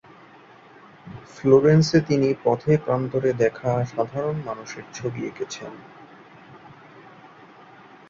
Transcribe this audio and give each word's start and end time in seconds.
ফ্লোরেন্সে 1.33 1.99
তিনি 2.01 2.29
পথে 2.43 2.71
প্রান্তরে 2.77 3.31
দেখা 3.43 3.71
সাধারণ 3.85 4.35
মানুষের 4.45 4.85
ছবি 4.93 5.21
এঁকেছেন। 5.25 5.73